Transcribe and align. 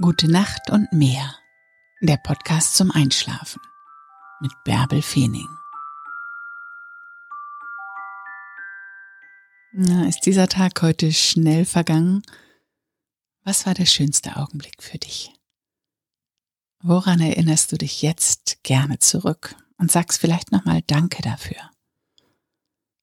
Gute 0.00 0.30
Nacht 0.30 0.70
und 0.70 0.92
mehr. 0.92 1.34
Der 2.02 2.18
Podcast 2.18 2.76
zum 2.76 2.92
Einschlafen 2.92 3.60
mit 4.40 4.52
Bärbel 4.62 5.02
Feening. 5.02 5.48
Na, 9.72 10.06
ist 10.06 10.20
dieser 10.20 10.46
Tag 10.46 10.80
heute 10.82 11.12
schnell 11.12 11.64
vergangen? 11.64 12.22
Was 13.42 13.66
war 13.66 13.74
der 13.74 13.86
schönste 13.86 14.36
Augenblick 14.36 14.84
für 14.84 14.98
dich? 14.98 15.32
Woran 16.80 17.20
erinnerst 17.20 17.72
du 17.72 17.76
dich 17.76 18.00
jetzt 18.00 18.62
gerne 18.62 19.00
zurück 19.00 19.56
und 19.78 19.90
sagst 19.90 20.20
vielleicht 20.20 20.52
nochmal 20.52 20.82
Danke 20.82 21.22
dafür? 21.22 21.72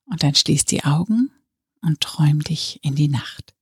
Und 0.06 0.24
dann 0.24 0.34
schließ 0.34 0.64
die 0.64 0.86
Augen 0.86 1.30
und 1.82 2.00
träum 2.00 2.40
dich 2.42 2.82
in 2.86 2.96
die 2.96 3.10
Nacht. 3.10 3.54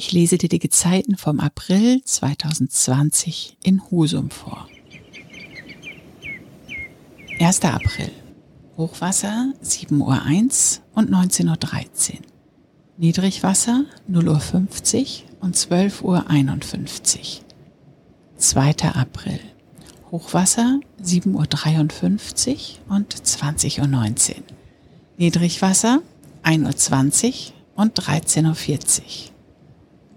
Ich 0.00 0.12
lese 0.12 0.38
dir 0.38 0.48
die 0.48 0.60
Gezeiten 0.60 1.16
vom 1.16 1.40
April 1.40 2.00
2020 2.04 3.58
in 3.64 3.82
Husum 3.90 4.30
vor. 4.30 4.68
1. 7.40 7.62
April. 7.64 8.12
Hochwasser 8.76 9.52
7.01 9.60 10.78
Uhr 10.78 10.82
und 10.94 11.10
19.13 11.10 12.12
Uhr. 12.12 12.18
Niedrigwasser 12.96 13.86
0.50 14.08 15.22
Uhr 15.32 15.40
und 15.40 15.56
12.51 15.56 16.04
Uhr. 16.04 17.44
2. 18.36 18.70
April. 18.94 19.40
Hochwasser 20.12 20.78
7.53 21.02 22.76
Uhr 22.88 22.94
und 22.94 23.16
20.19 23.16 24.30
Uhr. 24.30 24.44
Niedrigwasser 25.16 26.02
1.20 26.44 27.26
Uhr 27.74 27.82
und 27.82 27.98
13.40 27.98 29.00
Uhr. 29.00 29.37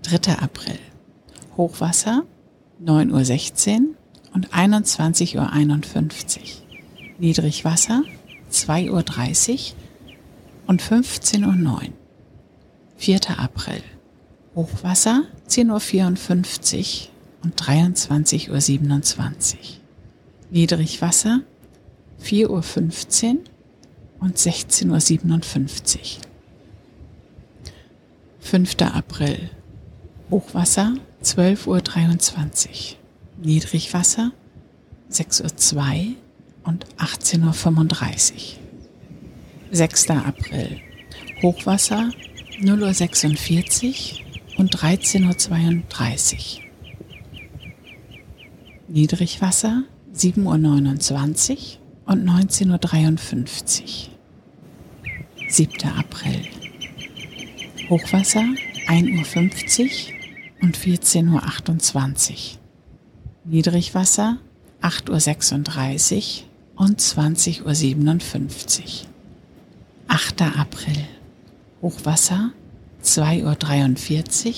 3. 0.04 0.40
April. 0.40 0.80
Hochwasser 1.58 2.24
9.16 2.84 3.80
Uhr 3.80 3.96
und 4.34 4.50
21.51 4.50 5.38
Uhr. 5.38 5.48
Niedrigwasser 7.20 8.04
2.30 8.52 8.90
Uhr 8.90 9.78
und 10.68 10.82
15.09 10.82 11.66
Uhr. 11.66 11.82
4. 12.98 13.40
April. 13.40 13.84
Hochwasser 14.56 15.24
10.54 15.48 17.04
Uhr 17.04 17.10
und 17.44 17.62
23.27 17.62 19.54
Uhr. 19.54 19.60
Niedrigwasser 20.50 21.42
4.15 22.24 22.48
Uhr 22.48 23.40
und 24.20 24.38
16.57 24.38 25.98
Uhr. 25.98 26.22
5. 28.40 28.76
April. 28.82 29.50
Hochwasser 30.32 30.94
12.23 31.26 31.66
Uhr. 31.68 32.98
Niedrigwasser 33.44 34.32
6.02 35.12 35.76
Uhr 35.76 36.16
und 36.64 36.86
18.35 36.98 38.32
Uhr. 38.32 38.40
6. 39.72 40.10
April. 40.12 40.80
Hochwasser 41.42 42.12
0.46 42.62 44.22
Uhr 44.22 44.60
und 44.60 44.74
13.32 44.74 46.60
Uhr. 46.60 46.64
Niedrigwasser 48.88 49.84
7.29 50.16 51.52
Uhr 51.52 51.58
und 52.06 52.24
19.53 52.26 53.82
Uhr. 53.82 55.50
7. 55.50 55.90
April. 55.90 56.48
Hochwasser 57.90 58.46
1.50 58.88 60.14
Uhr 60.14 60.21
und 60.62 60.78
14.28 60.78 62.32
Uhr. 62.32 62.60
Niedrigwasser 63.46 64.38
8.36 64.82 66.42
Uhr 66.78 66.86
und 66.86 67.00
20.57 67.00 68.80
Uhr. 68.80 69.08
8. 70.08 70.42
April. 70.42 71.08
Hochwasser 71.82 72.52
2.43 73.04 74.48
Uhr 74.48 74.56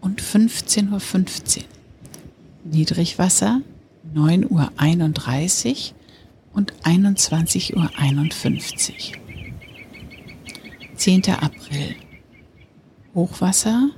und 0.00 0.22
15.15 0.22 1.58
Uhr. 1.58 1.64
Niedrigwasser 2.64 3.62
9.31 4.14 4.48
Uhr 4.50 5.96
und 6.52 6.72
21.51 6.82 7.76
Uhr. 7.76 7.90
10. 10.96 11.22
April. 11.30 11.96
Hochwasser 13.14 13.90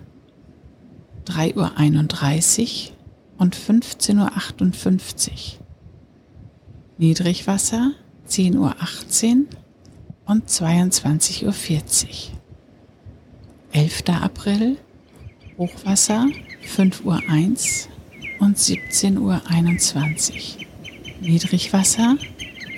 3.31 1.26 2.90
Uhr 2.90 2.96
und 3.38 3.56
15.58 3.56 5.28
Uhr. 5.28 5.66
Niedrigwasser 6.98 7.92
10.18 8.28 8.56
Uhr 8.58 9.46
und 10.26 10.48
22.40 10.48 11.44
Uhr. 11.44 11.52
11. 13.72 14.02
April 14.08 14.76
Hochwasser 15.58 16.26
5.01 16.76 17.88
Uhr 17.88 18.46
und 18.46 18.56
17.21 18.58 19.18
Uhr. 19.18 20.66
Niedrigwasser 21.20 22.16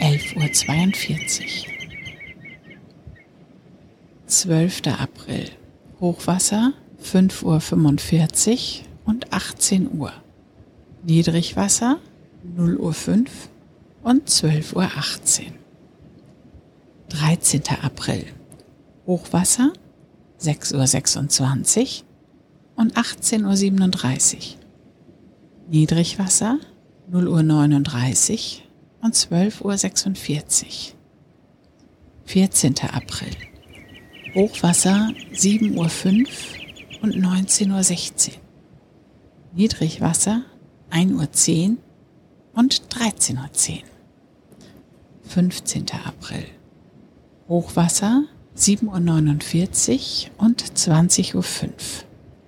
11.42 0.00 1.66
Uhr. 1.66 1.74
12. 4.26 4.82
April 4.98 5.50
Hochwasser 6.00 6.72
5.45 7.02 8.80
Uhr 8.80 8.84
und 9.06 9.32
18 9.32 9.98
Uhr. 9.98 10.12
Niedrigwasser 11.02 11.98
0.05 12.56 13.10
Uhr 13.10 13.26
und 14.02 14.28
12.18 14.28 14.74
Uhr. 14.74 14.84
13. 17.08 17.62
April. 17.82 18.26
Hochwasser 19.06 19.72
6.26 20.40 22.02
Uhr 22.02 22.82
und 22.82 22.96
18.37 22.96 24.34
Uhr. 24.34 24.40
Niedrigwasser 25.68 26.58
0.39 27.12 28.58
Uhr 28.58 28.62
und 29.02 29.14
12.46 29.14 30.64
Uhr. 30.64 30.94
14. 32.24 32.74
April. 32.92 33.30
Hochwasser 34.34 35.10
7.05 35.32 35.76
Uhr 35.76 36.63
und 37.04 37.14
19.16 37.14 38.28
Uhr. 38.28 38.34
Niedrigwasser 39.52 40.42
1.10 40.90 41.72
Uhr 41.72 41.76
und 42.54 42.82
13.10 42.88 43.72
Uhr. 43.72 43.82
15. 45.28 45.84
April. 46.06 46.46
Hochwasser 47.46 48.24
7.49 48.56 50.30
Uhr 50.38 50.44
und 50.46 50.64
20.05 50.64 51.34
Uhr. 51.36 51.72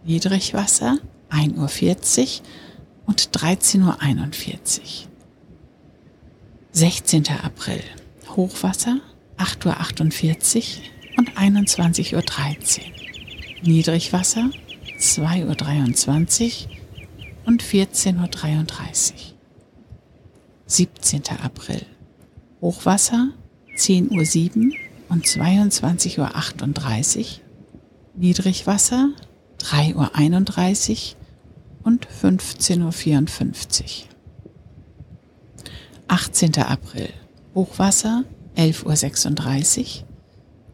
Niedrigwasser 0.07 1.01
1.40 1.31 2.41
Uhr 2.41 2.47
und 3.05 3.29
13.41 3.33 3.83
Uhr. 3.83 5.09
16. 6.73 7.25
April. 7.43 7.83
Hochwasser 8.35 9.01
8.48 9.37 10.79
Uhr 10.79 11.19
und 11.19 11.37
21.13 11.37 12.15
Uhr. 12.15 12.96
Niedrigwasser 13.63 14.51
2.23 14.99 16.67
Uhr 16.67 16.71
und 17.47 17.63
14.33 17.63 19.13
Uhr. 19.13 19.17
17. 20.67 21.23
April. 21.43 21.87
Hochwasser 22.61 23.31
10.07 23.77 24.57
Uhr 24.57 24.73
und 25.09 25.25
22.38 25.25 27.19
Uhr. 27.19 27.25
Niedrigwasser 28.15 29.11
3.31 29.61 31.15
Uhr 31.15 31.17
und 31.85 32.07
15.54 32.09 33.83
Uhr. 33.83 34.09
18. 36.09 36.59
April. 36.59 37.09
Hochwasser 37.55 38.25
11.36 38.57 39.81
Uhr. 39.81 40.09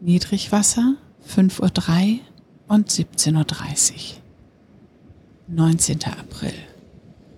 Niedrigwasser 0.01 0.95
5.03 1.27 2.15
Uhr 2.15 2.19
und 2.67 2.89
17.30 2.89 3.91
Uhr. 3.93 4.23
19. 5.47 5.99
April. 6.05 6.53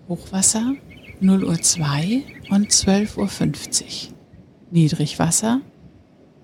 Hochwasser 0.07 0.75
0.02 1.22 2.18
Uhr 2.50 2.56
und 2.56 2.69
12.50 2.72 4.10
Uhr. 4.10 4.16
Niedrigwasser 4.72 5.62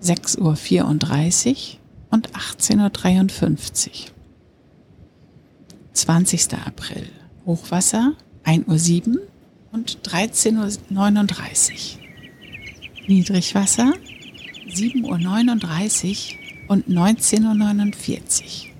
6.34 0.02 0.38
Uhr 0.40 1.78
und 2.10 2.32
18.53 2.32 3.88
Uhr. 3.88 4.12
20. 5.92 6.54
April. 6.54 7.08
Hochwasser 7.46 8.14
1.07 8.44 9.08
Uhr 9.08 9.20
und 9.72 9.98
13.39 10.02 11.70
Uhr. 11.70 12.02
Niedrigwasser 13.08 13.92
7.39 14.68 16.34
Uhr 16.34 16.70
und 16.70 16.88
19.49 16.88 18.66
Uhr. 18.66 18.71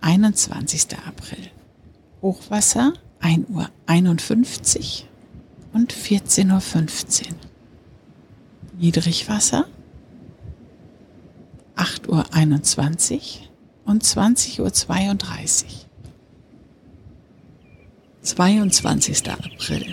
21. 0.00 0.96
April. 1.06 1.50
Hochwasser 2.22 2.94
1 3.20 3.48
Uhr 3.48 3.68
51 3.86 5.06
und 5.72 5.92
14.15 5.92 7.26
Uhr. 7.26 7.34
Niedrigwasser 8.78 9.66
8 11.74 12.08
Uhr 12.08 12.24
21 12.32 13.50
und 13.84 14.02
20 14.02 14.60
Uhr 14.60 14.72
32. 14.72 15.86
22. 18.22 19.30
April 19.30 19.86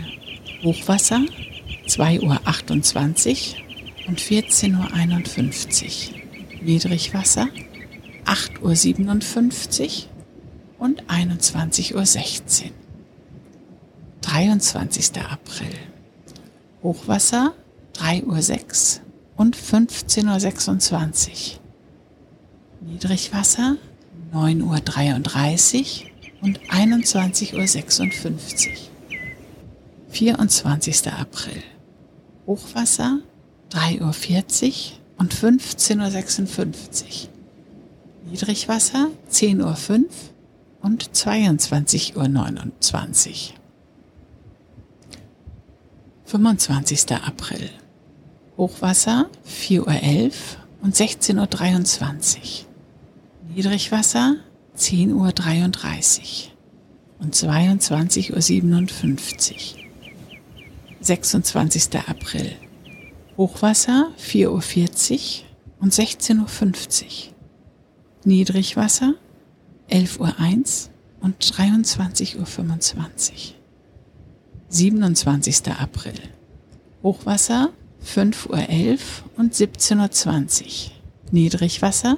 Hochwasser 0.64 1.22
2 1.88 2.22
Uhr 2.22 2.40
28 2.46 3.64
und 4.08 4.20
14 4.20 4.76
Uhr 4.76 4.94
51. 4.94 6.12
Niedrigwasser 6.62 7.48
8 8.26 8.62
Uhr 8.64 8.76
57 8.76 10.10
und 10.80 11.10
21 11.10 11.96
Uhr 11.96 12.06
16. 12.06 12.72
23. 14.22 15.22
April 15.22 15.74
Hochwasser 16.82 17.54
3 17.94 18.24
Uhr 18.24 18.42
6 18.42 19.02
und 19.36 19.56
15 19.56 20.28
Uhr 20.28 20.40
26. 20.40 21.60
Niedrigwasser 22.82 23.78
9 24.34 24.62
Uhr 24.64 24.80
33 24.80 26.12
und 26.42 26.60
21 26.70 27.54
Uhr 27.54 27.68
56. 27.68 28.90
24. 30.10 31.12
April 31.12 31.62
Hochwasser 32.48 33.20
3 33.70 34.02
Uhr 34.02 34.14
40 34.14 35.00
und 35.18 35.34
15 35.34 36.00
Uhr 36.00 36.10
56. 36.10 37.30
Niedrigwasser 38.36 39.12
10 39.30 39.62
Uhr 39.62 39.78
5 39.78 40.14
und 40.82 41.16
22 41.16 42.18
Uhr 42.18 42.28
29. 42.28 43.54
25. 46.26 47.12
April 47.14 47.70
Hochwasser 48.58 49.30
4 49.46 49.88
Uhr 49.88 49.94
11 49.94 50.58
und 50.82 50.98
16 50.98 51.40
Uhr 51.40 51.48
23. 51.48 52.66
Niedrigwasser 53.56 54.36
10 54.74 55.14
Uhr 55.14 55.32
33 55.32 56.54
und 57.20 57.34
22 57.34 58.34
Uhr 58.34 58.42
57. 58.42 59.88
26. 61.00 61.90
April 62.06 62.52
Hochwasser 63.38 64.12
4 64.18 64.52
Uhr 64.52 64.62
40 64.62 65.46
und 65.80 65.94
16 65.94 66.40
Uhr 66.42 66.50
50. 66.50 67.35
Niedrigwasser 68.28 69.14
11 69.88 70.20
Uhr 70.20 70.40
1 70.40 70.90
und 71.22 71.36
23 71.40 72.40
Uhr 72.40 72.48
25. 72.48 73.56
27. 74.68 75.68
April. 75.80 76.16
Hochwasser 77.04 77.70
5 78.00 78.48
Uhr 78.48 78.68
11 78.68 79.26
und 79.38 79.54
17 79.54 80.00
Uhr 80.00 80.10
20. 80.10 81.00
Niedrigwasser 81.30 82.18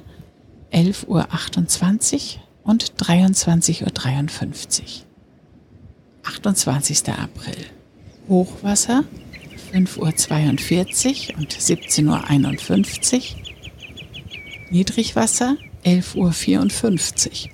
11 0.69 1.09
Uhr 1.09 1.27
28 1.29 2.39
und 2.63 2.93
23 2.95 3.83
Uhr 3.83 3.91
53. 3.91 5.05
28. 6.23 7.09
April. 7.09 7.65
Hochwasser 8.29 9.03
5 9.73 9.97
Uhr 9.97 10.15
42 10.15 11.35
und 11.37 11.51
17 11.51 12.07
Uhr 12.07 12.29
51. 12.29 13.35
Niedrigwasser 14.69 15.57
11 15.87 16.15
Uhr 16.17 16.33
54. 16.33 17.49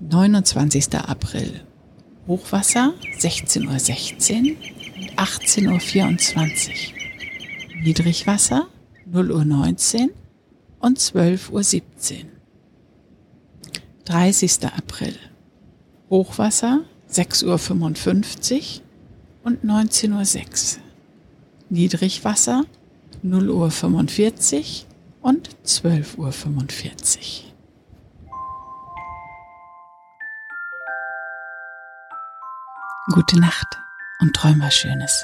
29. 0.00 0.94
April. 0.94 1.62
Hochwasser 2.26 2.92
16.16 3.18 3.66
Uhr 3.66 3.78
16 3.78 4.56
und 4.98 5.18
18.24 5.18 6.68
Uhr. 6.68 7.82
Niedrigwasser 7.82 8.68
0 9.06 9.30
Uhr 9.32 9.44
19 9.46 10.10
und 10.80 10.98
12 10.98 11.50
Uhr 11.50 11.62
17. 11.62 12.28
30. 14.04 14.66
April. 14.66 15.16
Hochwasser 16.10 16.82
6 17.06 17.44
Uhr 17.44 17.58
55 17.58 18.82
und 19.44 19.64
19 19.64 20.12
Uhr 20.12 20.26
6. 20.26 20.78
Niedrigwasser 21.70 22.66
0 23.22 23.50
Uhr 23.50 23.70
45 23.70 24.86
und 25.20 25.50
12 25.66 26.16
Uhr 26.16 26.32
45. 26.32 27.54
Gute 33.12 33.38
Nacht 33.40 33.66
und 34.20 34.34
träum 34.34 34.60
was 34.60 34.74
Schönes. 34.74 35.22